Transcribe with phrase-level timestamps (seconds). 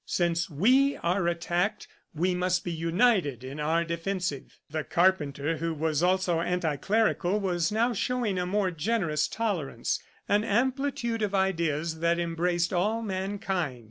[0.07, 6.01] Since we are attacked, we must be united in our defensive." The carpenter, who was
[6.01, 12.17] also anti clerical, was now showing a more generous tolerance, an amplitude of ideas that
[12.17, 13.79] embraced all mankind.